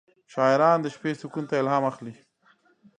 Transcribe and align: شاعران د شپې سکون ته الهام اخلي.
شاعران 0.33 0.77
د 0.81 0.87
شپې 0.95 1.11
سکون 1.21 1.43
ته 1.49 1.55
الهام 1.61 1.83
اخلي. 1.91 2.13